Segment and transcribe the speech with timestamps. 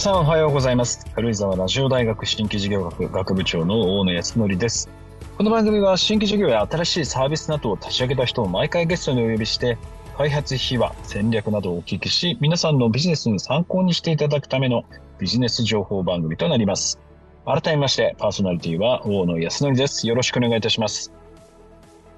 [0.00, 1.04] さんおはようございます。
[1.14, 4.88] 軽井沢ラジオ大学新規事業学学部長の大野康則です。
[5.36, 9.76] この番組は新規事業や新しいサービスなどを立ち上げた人を毎回ゲストにお呼びして、
[10.16, 14.84] 開発秘話、戦略などをお聞きし、皆さんのビジネスに参考にしていただくための
[15.18, 16.98] ビジネス情報番組となります。
[17.44, 20.08] 改めまして、パーソナリティは大野康則です。
[20.08, 21.12] よろしくお願いいたします。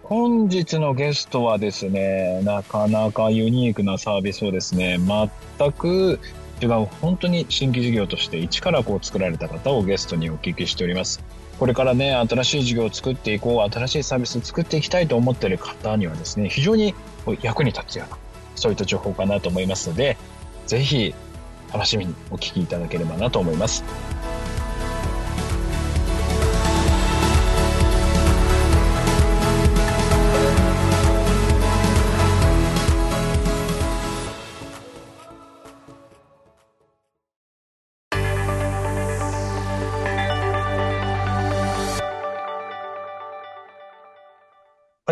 [0.05, 5.01] 本日のゲストはですね、なかなかユニークなサービスをですね、
[5.59, 6.21] 全く
[6.63, 11.25] 違う本当に新規事業として一からこう作られた方をゲストにお聞きしております。
[11.59, 16.95] これからね、新しい事業を作っていこう、新しいサービスを作っていきたいと思っている方にはですね、非常に
[17.43, 18.19] 役に立つような、
[18.57, 20.17] そういった情報かなと思いますので、
[20.67, 21.15] ぜひ
[21.73, 23.85] 楽しみにお聞きいただければなと思います。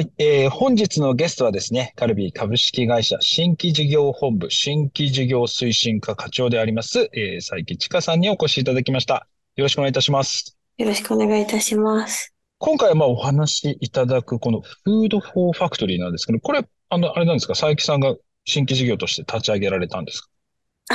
[0.01, 9.27] はい、えー、本日のゲストはですね、カルビー株式会社新規事業本部新規事業推進課課長であります、えー、佐伯千佳さんにお越しいただきました。
[9.57, 10.57] よろしくお願いいたします。
[10.79, 12.33] よろしくお願いいたします。
[12.57, 20.29] 今回はまあお話しいただくこの Food for Factory なんですけど、これ、あの、あれなんですか、佐伯さんが新規事業として立ち上げられたんですか？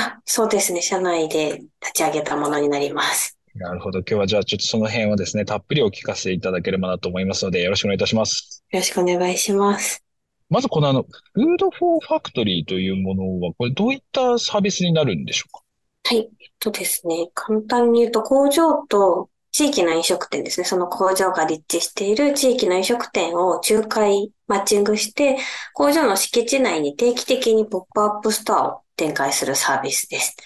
[0.00, 0.82] あ、そうですね。
[0.82, 3.38] 社内で立ち上げたものになります。
[3.54, 4.00] なるほど。
[4.00, 8.55] 今日はじゃあちょっとその辺はですね、たっぷりお聞かせいただければなと思いますので、よろしくお願いいたします。
[8.70, 10.02] よろしくお願いします。
[10.48, 15.62] まずこのあの、 Food for Factory というものは、これどういったサービスになるんでしょうか？
[16.04, 16.18] はい。
[16.18, 20.64] えっとですね、簡単に言うと工場と地域の飲食店ですね。
[20.64, 25.38] その工場が立地している地域の飲食店を仲介、マッチングして、
[25.72, 30.36] 工場の敷地内に定期的にポップアップストアを展開するサービスです。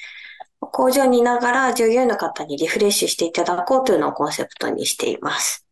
[0.61, 5.67] 工場にいながら従業員の方にリフレッシュしていただこうというのをコンセプトにしています。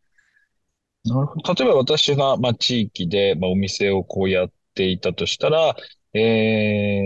[1.09, 1.53] なるほど。
[1.53, 5.75] 例えば私が、まあ、地域で、まあ、お店をこうやっていたとしたら、
[6.13, 7.01] え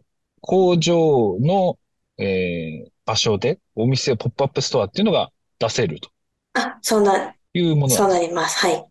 [0.00, 0.02] ー、
[0.40, 1.78] 工場の、
[2.18, 6.10] えー、場所でお店ポップアップストアっていうのが出せると
[6.54, 8.58] あ、そうな、いうものそうなんですなります。
[8.58, 8.86] はい。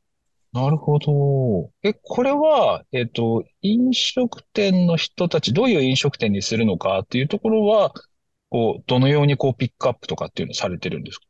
[0.53, 1.69] なるほど。
[1.83, 7.93] え、これは、えっと、飲食店の人たち、どういう飲食店にするのかっていうところは、
[8.49, 11.25] こう、どのようにこうピックアップとかっていうのをされてるんですか？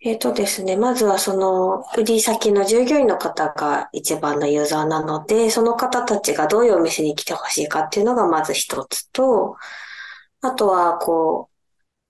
[0.00, 9.56] えっとですね、まずはその、売り先の従業員の方が一番のユーザーなので、その方たちがどういうお店に来てほしいかっていうのがまず一つと、
[10.42, 11.54] あとは、こう、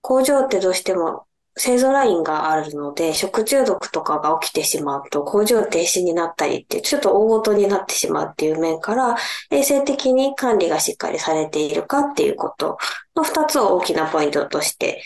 [0.01, 9.17] 工場ってどうしても製造ラインがあるので、食中毒とかが起きてしまうと工場停止になったりって、ちょっと大ごとになってしまうっていう面から、
[9.51, 12.77] 衛生的に管理がしっかりされているかっていうこと
[13.15, 15.01] の二つを大きなポイントとして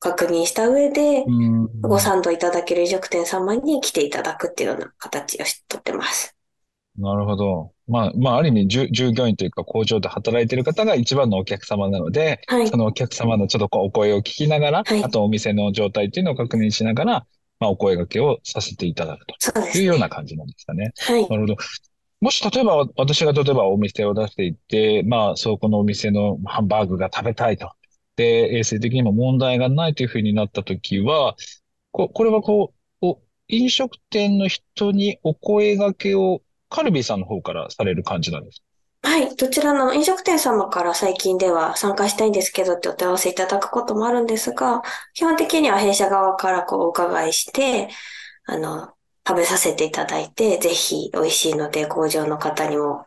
[0.00, 1.80] 確認した上で、うん。
[1.82, 6.34] ご賛同いただける飲食店様に来ていただくっていうような形をとってます。
[6.98, 7.72] なるほど。
[7.86, 12.76] まあ、まあ、ある意味、従従業員というか工場で働いている方が一番のお客様なので、はいそ。
[12.76, 17.26] のお客様のちょっとこうお声を聞きながら、はいあとお店の状態っていうのを確認しながら、
[17.58, 20.02] まあ、お声掛けをさせていただくというようね。
[20.02, 20.92] な感じなんですかね。
[20.98, 21.28] はい。
[21.28, 21.56] なるほど。
[22.20, 27.72] もし例えば、私が例えばお店を出していって、まあ、そこのお店のハンバーグが食べたいと。
[28.20, 31.36] で、衛生的にも問題がないというふうになったときは、
[31.90, 33.06] こ、これはこう、
[33.48, 38.62] 飲食店の人にお声掛けをカルビーさんの方からされる感じなんです
[39.02, 39.34] はい。
[39.34, 44.82] どちらの飲食店様から最近では参加したいんですけどってお問い合わせいただくこともあるんですが、
[45.14, 47.88] 基本的には弊社側からこうお伺いして、
[48.44, 48.92] あの、
[49.26, 53.06] 食べさせていただいて、ぜひ美味しいので工場の方にも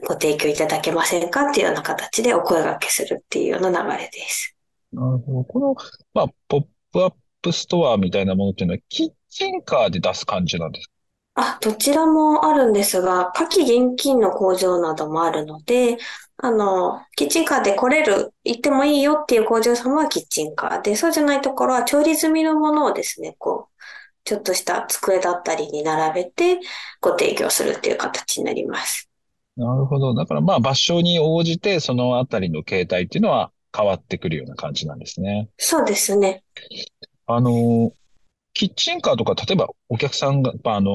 [0.00, 4.56] ご提供いただけませんかっていうような形でお声掛けするっていうような流れです。
[4.92, 5.44] なるほど。
[5.44, 5.76] この、
[6.14, 10.92] まあ、ポップアップストアみたいなものっていうのは、キッチンカーで出す感じなんですか？
[11.36, 15.98] あ、どちらもあるんですが、火気厳禁の工場などもあるので、
[16.36, 23.82] あの、キッチンカーで来れる、行ってもいいよっていう工場様はキッチンカーで、そうじゃないところは調理済みのものをですね、こう、
[24.24, 26.60] ちょっとした机だったりに並べて
[27.00, 29.10] ご提供するっていう形になります。
[29.56, 30.14] なるほど。
[30.14, 35.48] だからまあ場所に応じてそのあたりの形態っていうのは変わってくるような感じなんですね。
[35.58, 36.42] そうですね。
[37.26, 37.92] あの、
[38.52, 40.92] キッチンカーとか、例えばお客さんが、まああの、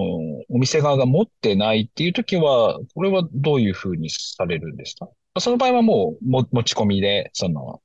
[0.50, 5.09] お店側が持ってないっていう時は、これはどういうふうにされるんですか？
[5.39, 7.81] その場合はもうも持ち込みで、その、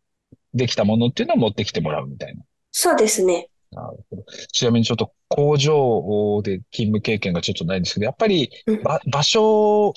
[0.55, 2.43] できたものっていうのを持ってきてもらうみたいな。
[2.71, 3.49] そうですね。
[3.73, 4.25] なるほど。
[4.53, 9.93] ちなみにちょっと工場で勤務経験がちょっとないんですけど、やっぱりうんば場所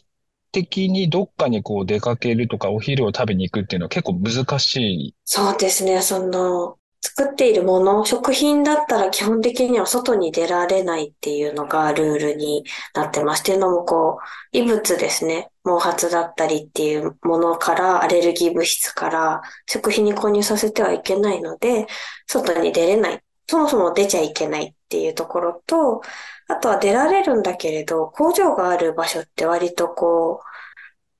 [0.51, 5.15] 的にどっかにこう出かけるとかお昼を食べに行くっていうのは結構難しい。
[5.25, 6.01] そうですね。
[6.01, 12.63] その、作っているもの、食品だったら基本的には外に出られないっていうのがルールに
[12.93, 13.41] なってます。
[13.41, 15.49] っていうのもこう、異物ですね。
[15.63, 21.87] 毛髪だったりっていうものから、アレルギー物質から食品に混入させてはいけないので、
[22.25, 23.23] 外に出れない。
[23.47, 26.01] そもそも出ちゃいけないっていうところと、
[26.47, 30.47] あとは出られるんだけれど、工場がある場所って割とこう、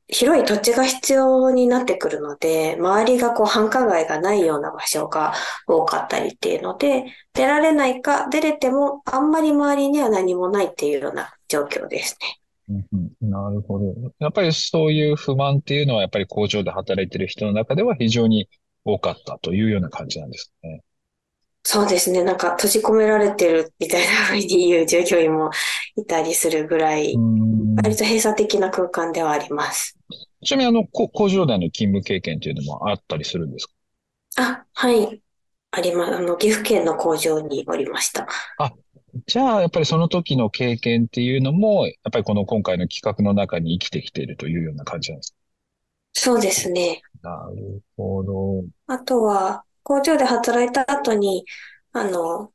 [0.09, 5.33] 広い土地が必要になってくるので、周りがこう繁華街がないような場所が
[5.68, 12.18] 多かったりっていうので、出られないか、出れてもあんまり周りには何もないっていうような状況です
[12.69, 12.83] ね。
[13.21, 13.94] うん、なるほど。
[14.19, 18.50] やっぱりそういう不満っていうのは、やっぱり工場で働いてる人の中では非常に
[18.85, 20.81] 多かったというような感じなんですね。
[21.69, 22.24] そうですね。
[22.24, 25.52] なんか閉じ込められてるみたいな風に言う従業員も
[25.98, 27.18] いたりするぐらい、
[27.84, 29.98] 割と閉鎖的な空間ではあります。
[30.46, 33.74] ちなみにあの、工場での勤務経験っていうのもあったりするんですか？
[34.38, 35.22] あ、はい。
[35.72, 36.16] あります。
[36.16, 38.25] あの、岐阜県の工場におりました。
[38.60, 38.72] あ、
[39.25, 45.38] じゃあ、やっぱりその時の経験っていうのも、やっぱりこの今回の企画の中に生きてきているというような感じなんですか？
[46.14, 47.02] そうですね。
[47.22, 48.64] なるほど。
[48.88, 51.45] あとは、工場で働いた後に、
[51.94, 52.51] あの、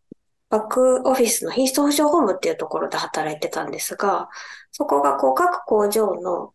[0.51, 4.29] バックオフィスの品質保証本部っていうところで働いてたんですが、
[4.71, 6.53] そこがこう各工場の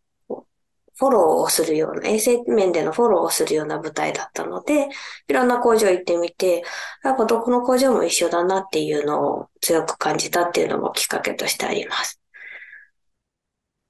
[0.93, 4.89] フォローをするような、衛生面でのフォローをするような舞台だったので、
[5.27, 6.63] いろんな工場行ってみて、
[7.03, 12.21] やっぱどこの工場も一緒だなっていうのを強く感じたっていうのもきっかけとしてあります。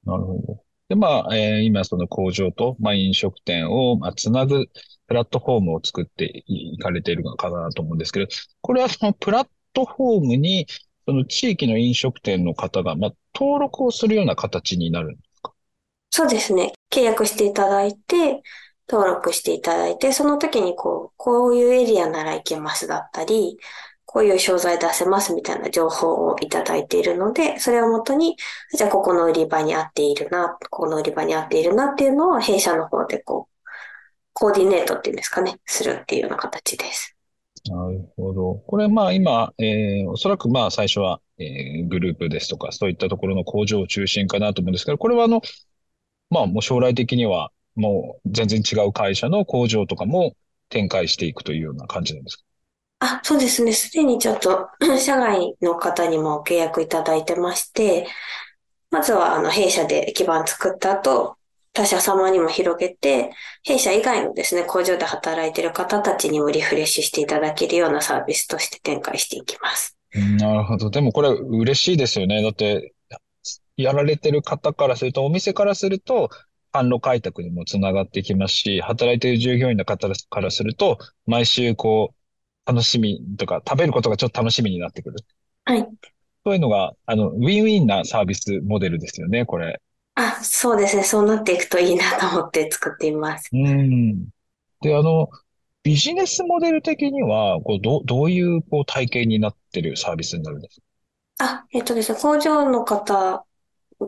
[0.05, 0.63] なるほど。
[0.87, 4.69] で、まあ、えー、今その工場と、まあ、飲食店を、まあ、つなぐ
[5.07, 8.27] プラットフォームを作っていかれているのかなと思うんですけど、
[8.61, 10.67] これはそのプラットフォームに、
[11.05, 15.53] その地域の飲食店の方が、まあ、登録をするような形になるんですか？
[16.09, 16.73] そうですね。
[16.91, 18.41] 契約していただいて、
[18.89, 23.57] 登録していただいて、その時にこう、こういうエリアなら行けますだったり、
[24.05, 28.37] こういう商材出せますみたいな情報をいただいているので、それをもとに、
[28.73, 33.56] じゃあここの売り場に合っているな、ここの売り場に合っているなっていうのを弊社の方でこう、
[34.39, 37.15] コーディネートっていうんですかね、するっていうような形です。
[37.67, 38.53] なるほど。
[38.67, 45.41] これまあ今、えー、おそらくまあ最初は、えー、グループですとか、そういったところの工場を中心かなと思うんですけど、これはあの、
[46.29, 50.35] まあもう将来的にはもう全然違う会社の工場とかも
[50.69, 52.43] 展開していくというような感じなんですか？
[52.99, 53.73] あ、そうですね。
[53.73, 54.69] すでにちょっと
[54.99, 58.07] 社外の方にも契約いただいてまして、
[58.91, 61.36] まずはあの弊社で基盤作った後、
[61.77, 63.29] 他社様にも広げて、
[63.61, 69.95] 弊社以外のですね、工場で働いている方たちにもリフレッシュしていただけるようなサービスとして展開していきます。
[70.39, 70.89] なるほど。
[70.89, 72.41] でもこれ嬉しいですよね。
[72.41, 72.95] だって、
[73.75, 76.31] やられてる方からすると、お店からすると、
[76.73, 80.97] 販路開拓にもつながってきますし、働いている従業員の方からすると、
[81.27, 82.15] 毎週こ
[82.65, 85.17] う、楽しみとか、食べることがちょっと楽しみになってくる。
[85.65, 85.87] はい。
[86.43, 89.79] そういうのが、あの、ウィンウィンなサービスモデルですよね、これ。
[90.19, 91.03] あ、そうですね。
[91.03, 93.49] そうなっていくといいなと思って作っています。
[93.53, 94.29] うん。
[94.81, 95.29] で、あの、
[95.83, 100.81] ビジネスモデル的には、こうどどういうこう体系になってるサービスになるんです
[101.37, 101.45] か？
[101.45, 103.45] あ、えっとですね、工場の方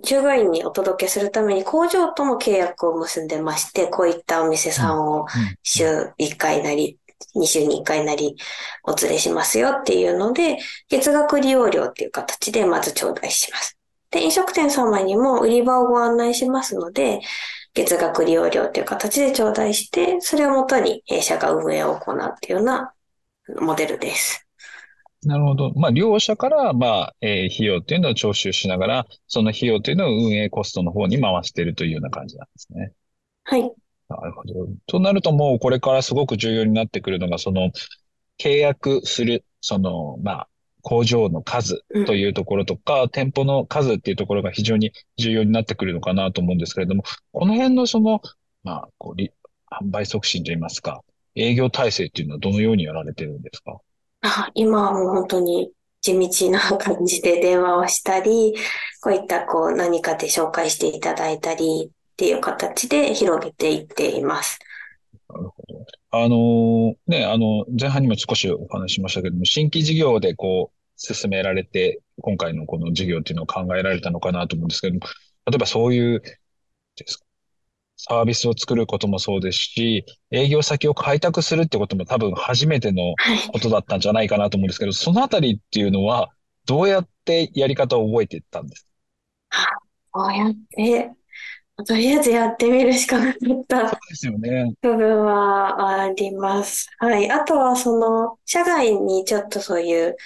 [0.03, 5.25] 従業員にお届けするために工場とも契約を結んでまして、こういったお店さんを
[5.63, 6.99] 週1回なり、
[7.35, 8.35] 2週に1回なり
[8.83, 10.57] お連れしますよっていうので、
[10.89, 13.78] 月額利用料っていう形でまず頂戴します。
[14.11, 17.21] で、飲食店様にも売り場をご案内しますので、
[17.73, 22.93] 月額利用料っていう形で頂戴して、それをもとに弊社が運営を行うっていうような
[23.61, 24.45] モデルです。
[25.25, 25.73] なるほど。
[25.75, 32.93] まあ、両者から、まあ、えー、費用っていうのを徴収しながら、その費用っていうのを運営コストの方に回しているというような感じなんですね。
[33.43, 33.61] はい。
[33.61, 33.67] な
[34.25, 34.53] るほど。
[34.87, 37.71] となるともうこれからすごく重要になってくるのが、その、
[38.39, 40.47] 契約する、その、まあ、
[40.89, 48.23] 工場の数というところとか、うん、店舗の数っていうところが非常に重要になってくるのかなと思うんですけれども、この辺のその、
[48.63, 51.03] まあ、こう、販売促進といいますか、
[51.35, 53.77] 営業体制っていうのはどのようにやられてるんですか？
[54.23, 55.69] あ今はもう本当に
[56.01, 58.55] 地道な感じで電話をしたり、
[59.01, 64.57] こういったこう何かで紹介していただいたりっていう形で広げていっています。
[65.29, 65.85] なるほど。
[66.11, 74.99] あのね、あの、前半にも少しお話ししましたけども、新規事業でこう、進められて、今回のこの事業っていうのを考えられたのかなと思うんですけども、
[75.47, 76.21] 例えばそういう、
[78.01, 83.15] サービスを作ることもそうですし、営業先を開拓するってことも多分初めての
[83.51, 86.29] ことだったんじゃないかなと思うんですけど、そのあたりっていうのは、
[86.65, 88.85] どうやってやり方を覚えていったんです
[89.49, 89.79] か？
[90.11, 91.11] こうやって、
[91.85, 94.73] とりあえずやってみるしかなかったですよね。
[94.81, 96.89] 部分はあります。
[96.99, 97.31] はい。
[97.31, 100.17] あとは、その、社外にちょっとそういう、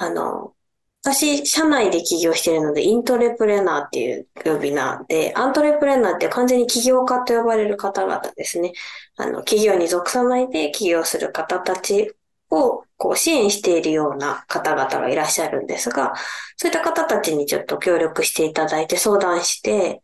[0.00, 0.54] あの、
[1.02, 8.72] 私、社内で起業してるので、イントレプレナーっていう呼び名で、アントレプレナーって完全に起業家と呼ばれる方々ですね。
[9.16, 12.14] あの、企業に属さないで起業する方たち
[12.48, 16.14] を、こう、支援しているような方々がいらっしゃるんですが、
[16.56, 20.00] そういった方たちにちょっと協力していただいて相談して、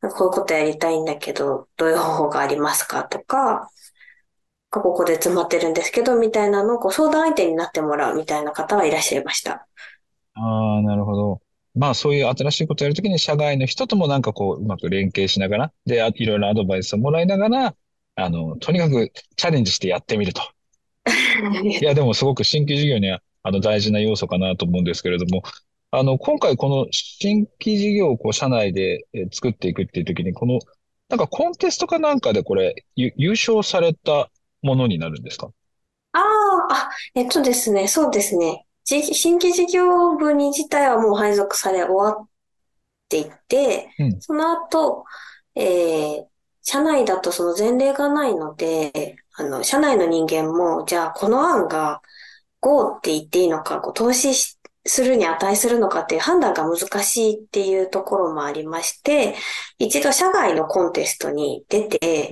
[0.00, 3.68] こういうことやりたいんだけど、どういう方法がありますかとか、
[4.80, 9.66] ここで詰まってるんですけど、みたいなのをこう相談相手になってもらうみたいな方はいらっしゃいました。
[10.34, 11.40] ああ、なるほど。
[11.74, 17.74] まあそういう新しいことをやるときに社外の人ともなんかこううまく連携しながら、で、あいろいろアドバイスをもらいながら、
[18.16, 20.42] あの、とにかくチャレンジしてやってみると。
[21.64, 25.42] いや、でもすごく新規事業には、あの、大事な要素かなと思うんですけれども、
[25.90, 30.58] あの、今回この新規事業をこう、社内でえー作っていくっていう時に、この、
[31.08, 34.30] なんかコンテストかなんかでこれ、ゆ優勝された
[34.64, 35.50] ものになるんですか？
[36.12, 36.22] ああ、
[36.70, 38.66] あ、えっとですね、そうですね。
[38.84, 42.28] じ新規事業部に自体はもう配属され終わっ
[43.08, 45.04] ていて、うんその後、
[45.54, 46.24] えー
[46.66, 52.00] 社内だとその前例がないので、あの、社内の人間も、じゃあこの案が
[52.60, 59.34] GO って言っていいのか、こう投資しするに値するのかっていう判断が難しいっていうところもありまして、
[59.78, 62.30] 一度社外のコンテストに出て。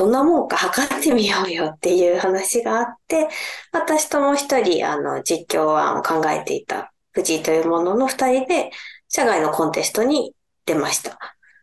[0.00, 3.28] どんなもんか測ってみようよっていう話があって、
[3.70, 8.70] 私ともう一人、あの、実況案を考えていた藤井というものの二人で、
[9.10, 10.32] 社外のコンテストに
[10.64, 11.18] 出ました。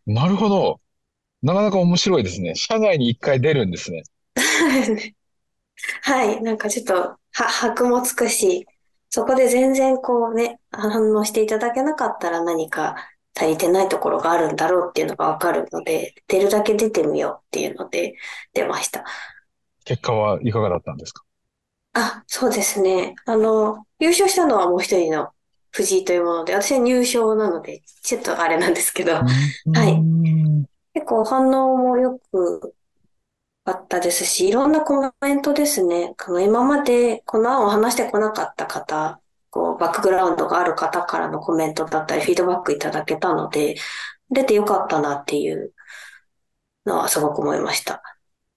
[0.06, 0.79] なるほど。
[1.41, 2.53] なかなか面白いですね。
[2.53, 4.03] 社外に一回出るんですね。
[6.03, 8.67] はい、なんかちょっと、は、箔もつくし、
[9.10, 12.98] そこで全然こうね、反応していただけなかったら何か
[13.38, 18.15] 足りてないところがあるんだろうっていうのがわかるので、出るだけ出てみようっていうので
[18.53, 19.06] 出ました。
[19.86, 21.24] 結果はいかがだったんですか？
[21.94, 23.15] あ、そうですね。
[23.25, 25.29] あの、優勝したのはもう一人の
[25.72, 29.22] 藤井というもので、私は入賞なので、ちょっとあれなんですけど、は
[29.88, 32.74] いうん結構反応もよく
[33.65, 36.15] あったですし、いろんなコメントですね。
[36.17, 39.20] この今までこの案を話してこなかった方、
[39.51, 43.75] こう、バックグラウンドがある方からのコメントだったり、フィードバックいただけたので、
[44.30, 45.74] 出てよかったなっていう
[46.86, 48.01] のはすごく思いました。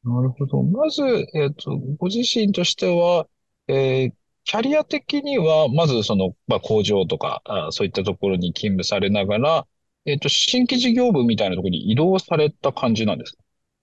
[0.04, 0.62] なるほど。
[0.62, 1.02] まず、
[1.34, 3.26] えっと、ご自身としては、
[3.68, 9.66] えーキャリア的には、まずその、まあ、工場とか、あそういったところに勤務されながら、
[10.06, 13.42] えっと、新規事業部みたいなところに移動された感じなんですか？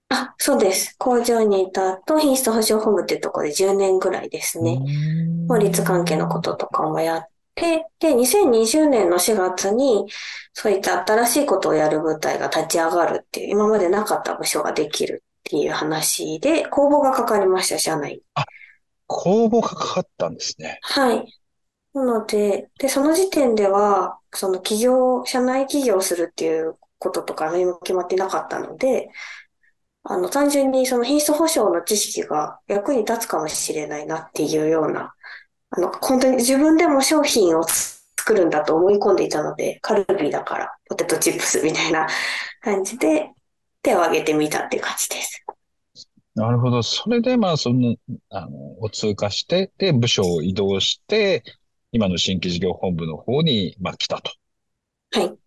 [0.10, 0.96] あ、そうです。
[0.98, 4.80] 工場にいた後、品質保証本部っていうところで10年ぐらいですね。
[5.48, 10.06] 法律関係のこととかもやって、で、2020年の4月に、
[10.54, 18.22] そういった新しいことをやる部隊が立ち上がるっていう、今までなかった部署ができるっていう話で、公募がかかりました、社内に。
[19.08, 20.80] 公募がかかったんですね。
[20.84, 21.26] はい。
[21.94, 29.10] なので、で、その時点では、その企業、社内起業するっていうこととか何も決まってなかったので、
[30.10, 35.14] あの、単純にその品質保証の知識が役に立つかもしれないなっていうような、
[35.72, 42.08] あの、本当に自分でも商品を作るんだと思い込んでいたので、カルビーだからポテトチップスみたいな
[42.62, 43.32] 感じで
[43.82, 45.46] 手を挙げてみたっていう感じです。
[46.36, 46.84] なるほど。
[46.84, 47.96] それで、まあ、その、
[48.30, 51.44] あの、を通過して、で、部署を移動して、
[51.92, 54.32] 今の新規事業本部の方に、まあ、来たと。
[55.12, 55.38] はい。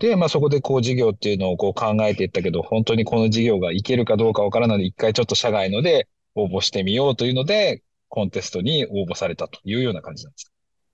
[0.00, 10.52] で、まあ、そこでこう事業っていうのをこう考えていったけど、本当にこの事業がいけるかどうかわからないので、一回ちょっと社外ので応募してみようというので、コンテストに応募されたというような感じなんですか？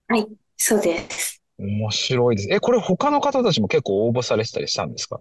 [0.08, 0.26] はい。
[0.56, 1.40] そうです。
[1.58, 2.48] 面白いです。
[2.52, 5.20] え、これ他の方たちも結構応募されてたりしたんですか？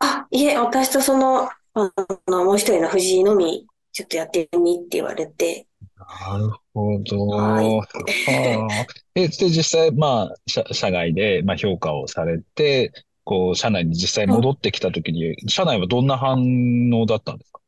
[0.00, 1.92] あ、いえ、私とその、あ
[2.26, 5.65] の、もう一人の藤井のみ、ちょっとやってみって言われて、
[5.98, 7.26] なるほど。
[7.28, 7.78] はい
[8.26, 8.94] はあ。
[9.14, 12.92] え、で、実際、まあ、社、社外で、まあ、評価をされて、
[13.24, 17.60] こう、社内に実際戻ってきたときに、社内はどんな反応だったんですか？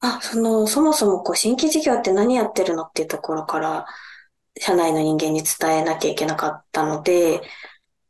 [0.00, 3.86] あ、その、そもそもこう、新規事業って何やってるのっていうところから、
[4.58, 7.42] 社内の人間に伝えなきゃいけなかったので、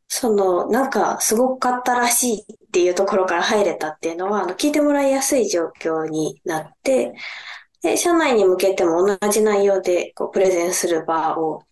[0.07, 7.13] その、なんか、すごかったらしいっていうところから入れたっていうのは、あの、聞いてもらいやすい状況になって、
[7.81, 11.63] で、社内に向けても同じ内容で、こう、プレゼンする場を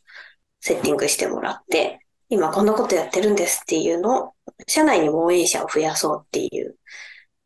[0.60, 2.00] セッティングしてもらって、
[2.30, 4.34] 今こんなことやってるんですっていうのを、
[4.68, 6.78] 社内に応援者を増やそうっていう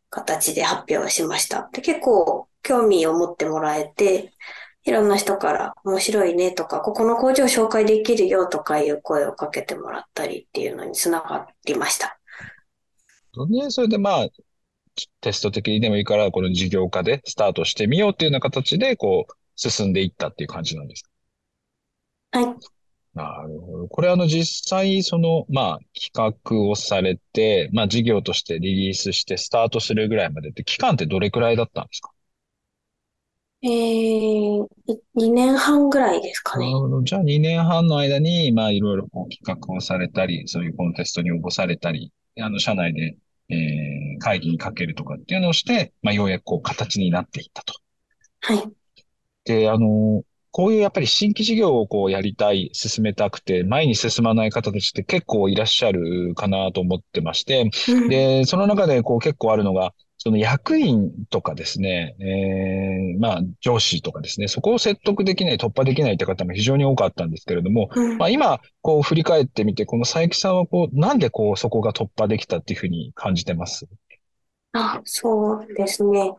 [0.09, 1.69] 形で発表しました。
[1.73, 4.33] で、結構興味を持ってもらえて、
[4.85, 12.19] いろんな人から面白いねとか、ここの工場紹介できるよとかいう声をかけてもらったりっていうのにつながりました。
[13.49, 14.27] ね、それでまあ、
[15.21, 21.03] テスト的にでもいいから、この事業化でスタートしてみようっていうような形で、こう、進んでいったっていう感じなんです
[22.31, 22.39] か？
[22.39, 22.55] はい。
[23.13, 23.87] なるほど。
[23.87, 32.09] これあの実際その、まあ企画をされて、まあ事業としてリリースしてスタートするぐらいまでって期間ってどれくらいだったんですか？
[33.61, 34.67] えー、
[35.15, 36.65] 2年半ぐらいですかね。
[36.65, 37.03] なるほど。
[37.03, 43.15] じゃあ2年半の間に、まあいろいろ企画をされたり、そういうコンテストに応募されたり、あの社内で、
[43.49, 47.73] えー、会議にかけるとかっていうのをして、まあようやくこう形になっていったと。
[48.41, 48.71] はい。
[49.45, 57.71] で、あの、こういうやっぱり新規事業をこうやりたい、進めたくて、前に進まない方たちって結構いらっしゃるかなと思ってまして、
[58.07, 73.85] で、その中でこう結構あるのが、その役員とかですね、えー、まあ上司とかですね、そこを説得できない、突破できないって方も非常に多かったんですけれども、まあ今、こう振り返ってみて、この佐伯さんはこう、なんでこうそこが突破できたっていうふうに感じてます？
[74.71, 76.31] あ、そうですね。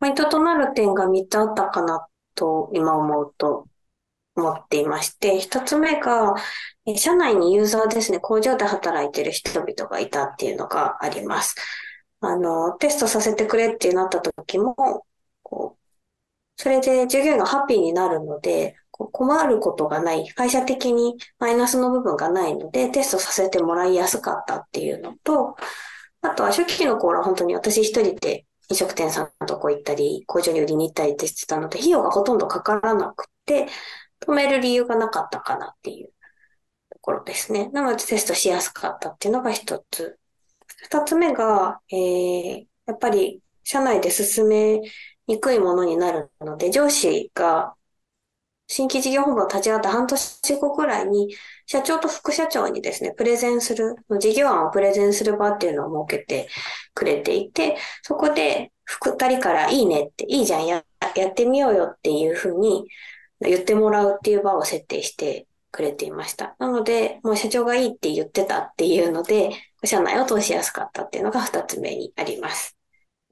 [0.00, 3.64] ポイントとなる点が3つあったかなと今思うと
[4.36, 6.34] 思っていまして、一つ目が、
[6.94, 11.56] 社内にユーザーですね、工場で働いている人々がいたっていうのがあります。
[12.20, 14.74] あの、テストさせてくれってなった時も、
[15.42, 25.56] こう、それで従業員がハッピーになるので、困ることがない、会社的にマイナスの部分がないので、テストさせてもらいやすかったっていうのと、
[26.22, 33.66] あとは初期の頃は本当に私一人で飲食店さんのとこ行ったり、工場に売りに行ったりってしてたので、費用がほとんどかからなくて、
[34.20, 36.12] 止める理由がなかったかなっていう
[36.90, 37.70] ところですね。
[37.70, 40.19] なのでテストしやすかったっていうのが一つ。
[40.78, 44.80] 二つ目が、えー、やっぱり社内で進め
[45.26, 47.74] にくいものになるので、上司が
[48.72, 51.34] 新規事業本部を立ち上がった半年後くらいに、
[51.66, 56.48] 社長と副社長にですね、プレゼンする、事業案をプレゼンする場っていうのを設けて
[56.94, 60.84] くれていて、そこで二人からいいねって、いいじゃん、や、
[61.16, 62.86] やってみようよっていうふうに
[63.40, 66.54] 言ってもらうっていう場を設定してくれていました。
[66.60, 69.50] なので、もう社長がいいって言ってたっていうので、
[69.84, 72.76] 社内を通しやすかったっていうのが二つ目にあります。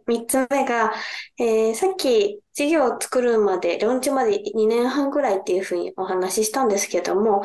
[0.06, 0.92] 三つ目が、
[1.38, 7.42] えー、さっき事業を作るまで、ローンチまで2年半ぐらいっていうふうにお話ししたんですけども、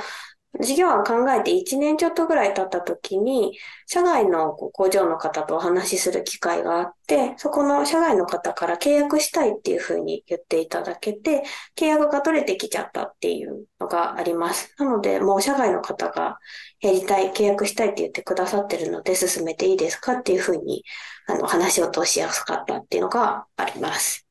[0.62, 11.44] 事業は考えて1年ちょっとぐらい経った時に、社外の工場の方とお話しする機会があって、そこの社外の方から契約したいっていうふうに言っていただけて、
[11.76, 14.76] 契約が取れてきちゃったっていうのがあります。
[14.78, 16.38] なので、もう社外の方が
[16.82, 20.84] やりたい、契約したいって言ってくださってるので、進めていいですかっていうふうに、
[21.28, 24.23] あの、話を通しやすかったっていうのがあります。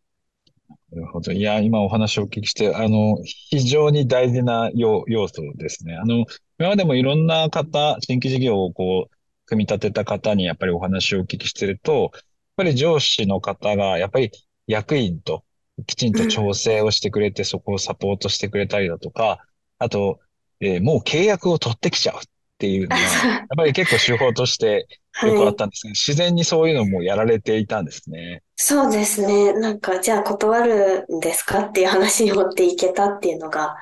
[0.93, 1.33] なるほど。
[1.33, 5.97] いや、今お話をお聞きして、あの、非常に大事な要要素ですね。
[5.97, 6.27] あの、
[6.59, 12.23] 今までもいろんな方、新規事業をこう、組み立てた方にやっぱりお話をお聞きしてると、やっ
[12.57, 14.31] ぱり上司の方が、やっぱり
[14.67, 15.45] 役員と
[15.87, 19.39] きちんと調整をしてくれて、そこをサポートしてくれたりだとか、
[19.79, 20.21] あと、
[20.61, 22.21] えー、もう契約を取ってきちゃう
[22.63, 24.87] ていうのは、 やっぱり結構手法として
[25.25, 28.43] よくあったんですけど、はい、自然にそういうのもやられていたんですね。
[28.55, 29.53] そうですね。
[29.55, 33.75] なんか、じゃあ断るんですかっていう話に持っていけたっていうのが、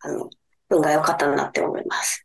[0.00, 0.30] あの、
[0.70, 2.24] 運が良かったなって思います。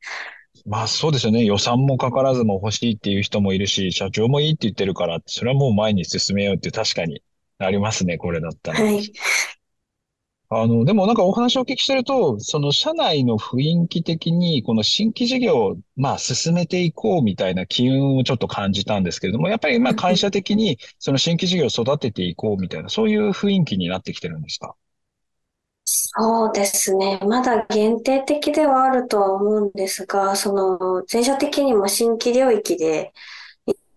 [0.67, 1.43] まあそうですよね。
[1.43, 7.21] 予算もかからずも欲しいっていう人もいるし、社長もいいって言ってるから、それはもう前に進めようって確かに
[7.57, 8.83] ありますね、これだったら。
[8.83, 9.11] はい。
[10.49, 24.75] あの、でもなんかお話をお聞きしてると、その社内の雰囲気的に、この新規事業を、まあ、進めていこうみたいな機運をちょっと感じたんですけれども、やっぱりまあ会社的に、その新規事業を育てていこうみたいな、そういう雰囲気になってきてるんですか？
[25.87, 27.19] そうですね。
[27.27, 33.13] まだ限定的ではあるとは思うんですが、その、全社的にも新規領域で、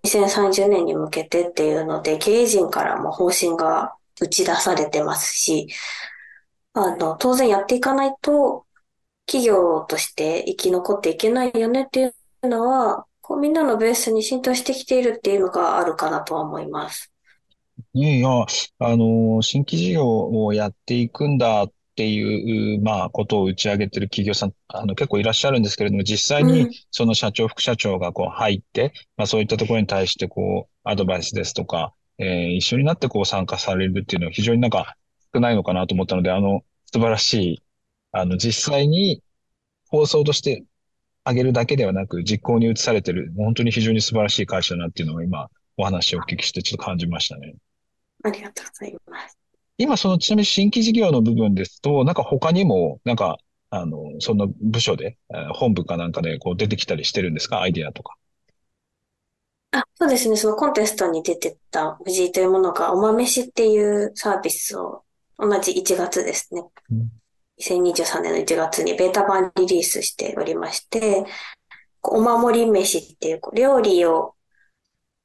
[0.04, 5.68] 2030年に向けてっていうので、経営陣からも方針が打ち出されてますし、
[6.74, 8.66] あの、当然やっていかないと、
[9.26, 17.12] 企業として生き残っていけないよねっていうのは、こうみんなのベースに浸透してきているっていうのがあるかなとは思います。
[17.92, 34.96] いや、あの、新規事業をやっていくんだっていう、まあ、ことを打ち上げてる企業さん、あの、結構いらっしゃるんですけれども、実際にその社長、副社長がこう入って、まあ、そういったところに対してこう、アドバイスですとか、えー、一緒になってこう参加されるっていうのは非常になんか
[35.38, 37.62] 少ないのかなと思ったので、あの、素晴らしい、
[38.12, 39.22] あの、実際に
[39.88, 40.64] 放送として
[41.24, 47.54] あげるだけではなく、実行に移されてる、本当に非常に素晴らしい会社だなっていうのを今、お話をお聞きしてちょっと感じましたね。
[48.24, 49.38] ありがとうございます。
[49.76, 53.38] 今そのちなみに新規事業の部分ですと、なんか他にも、なんか、
[53.70, 55.18] あの、その部署で、
[55.54, 57.60] 本部かなんかでこう出てきたりしてるんですか？
[57.60, 58.16] アイディアとか。
[59.70, 60.36] あ、そうですね。
[60.36, 65.04] そのコンテストに出てた藤井というものが、おまめしっていうサービスを
[65.38, 66.62] 同じ1月ですね。
[66.90, 67.10] うん、
[67.60, 71.24] 2023年の1月にベータ版リリースしておりまして、
[72.02, 74.34] お守り飯っていう料理を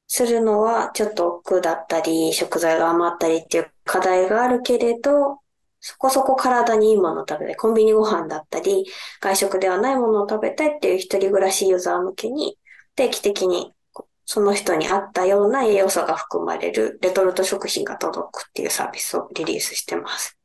[0.06, 5.40] するのはちょっと億劫だったり、食材が余ったりっていう課題があるけれど、
[5.80, 7.56] そこそこ体にいいものを食べたい。
[7.56, 8.86] コンビニご飯だったり、
[9.20, 12.58] 外食ではないものを食べたいっていう一人暮らしユーザー向けに、
[12.96, 13.73] 定期的に
[14.26, 20.38] その人に合ったような栄養素が含まれるレトルト食品が届くっていうサービスをリリースしてます。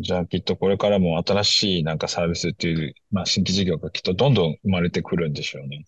[0.00, 5.84] じゃあきっとこれからも新しいなんかサービスっていう、まあ新規事業がきっとどんどん生まれてくるんでしょうね。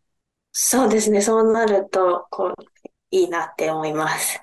[0.53, 1.21] そうですね。
[1.21, 2.55] そうなると、こう、
[3.11, 4.43] いいなって思います。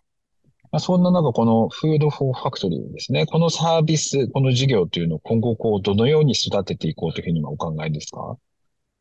[0.72, 3.26] まあ、そんな中、この Food for Factory ですね。
[3.26, 8.38] このサービス、この事業というのを今後、こう、どのように育てていこうというふうにお考えですか？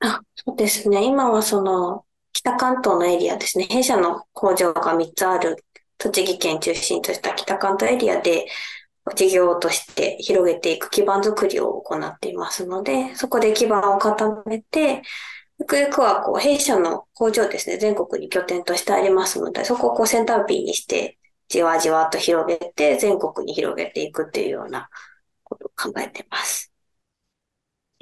[0.00, 1.04] あ、そうですね。
[1.04, 2.04] 今はその、
[2.35, 3.66] 北関東のエリアですね。
[3.70, 5.64] 弊社の工場が3つある
[5.97, 8.47] 栃木県中心とした北関東エリアで
[9.14, 15.03] 事業として広げていく基盤づくりを行っていますので、そこで基盤を固めて、
[15.61, 21.18] ゆくゆくはこう弊社の工場ですね、全国に拠点としてありますので、そこをこうセンターピンにして、
[21.49, 24.88] じわじわと広げて、全国に広げていくっていうような
[25.44, 26.74] ことを考えています。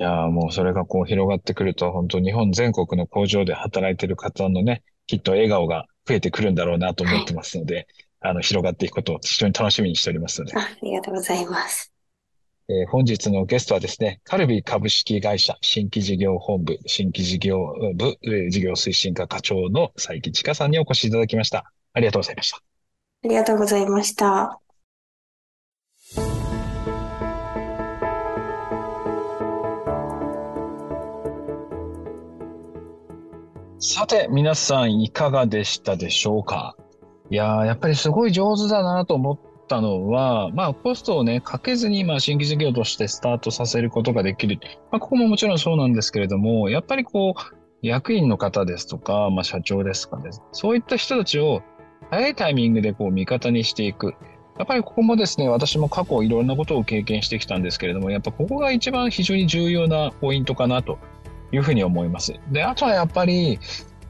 [0.02, 7.86] いやもうそれがこう広がってくると、本当日本全国の工場で働いている方のね、きっと笑顔が増えてくるんだろうなと思ってますので、はい、
[8.32, 10.56] あの、広がっていくことを非常に楽しみにしておりますので。
[10.56, 11.92] あありがとうございます。
[12.68, 21.70] えー、本日のゲストはですね、カルビー株式会社新規事業本部、新規事業部、えー、事業推進課課長の佐伯千佳さんにお越しいただきました。
[21.92, 22.56] ありがとうございました。
[22.56, 24.61] ありがとうございました。
[33.84, 36.76] さて、皆さんいかがでしたでしょうか？
[37.30, 44.60] いや、やっぱりすごい上手だなと思ったのは、まあ、コストをね、かけずに、まあ、新規事業としてスタートさせることができる。
[44.92, 51.62] まあ、ここももちろんそうなんですけれども、やっぱりこう、役員の方ですとか、まあ、社長ですとかね、そういった人たちを
[52.08, 54.14] 早いタイミングでこう味方にしていく。
[54.58, 61.00] やっぱりここもですね、私も過去いろんなことを経験してきたんですけれども、やっぱここが一番非常に重要なポイントかなと
[61.52, 62.34] いうふうに思います。
[62.50, 63.60] で、あとはやっぱり、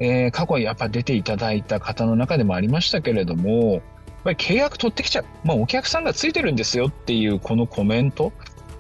[0.01, 3.83] えー、過去やっぱ出ていただいた方の中でもありましたけれども、やっ
[4.25, 5.25] ぱり契約取ってきちゃう。
[5.45, 8.33] まあ、お客さんがついてるんですよっていうこのコメント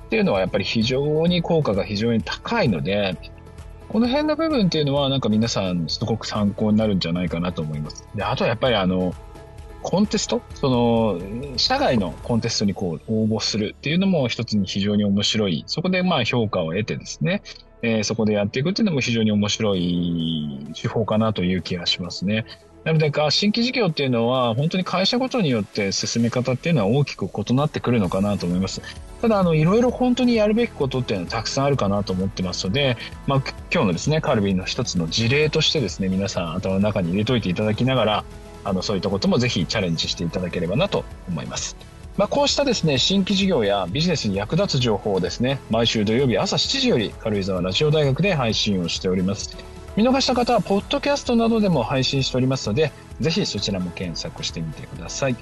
[0.06, 3.16] っていうのはやっぱり非常に効果が非常に高いので、
[3.88, 8.08] この辺の部分っていうのはなんか皆さんすごく参考になるんじゃないかなと思います。
[8.14, 9.14] で、あとはやっぱりあの、
[9.82, 10.40] コンテスト？
[10.54, 15.64] その、社外のコンテストにこう応募するっていうのも一つに非常に面白い。
[15.66, 17.42] そこでまあ評価を得てですね、
[17.82, 22.46] えー、そこでやっていくっていうのも非常に面白い手法かなという気がしますね。
[22.84, 28.82] なので、新規事業っていうのは、本当に会社ごとによって進め方っていうのは大きく異なってくるのかなと思います。
[29.20, 32.96] ただ、あの、いろいろ本当にやるべきことっていうのはたくさんあるかなと思ってますので、
[33.28, 33.42] まあ、
[33.72, 38.24] 今日のですね、カルビンの一つの事例としてですね、皆さん頭の中に入れといていただきながら、
[38.64, 41.76] あの、そういったこともぜひチャレンジしていただければなと思います。
[42.16, 49.56] まあ、こうしたですね、新規事業やビジネスに役立つ情報をですね、毎週土曜日朝7時より軽井沢ラジオ大学で配信をしております。
[49.96, 55.36] 見逃した方は、ポッドキャストなどでも配信しておりますので、ぜひそちらも検索してみてください。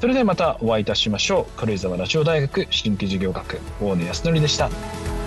[0.00, 1.58] それではまたお会いいたしましょう。
[1.58, 5.21] 軽井沢ラジオ大学新規事業学、大野康則でした。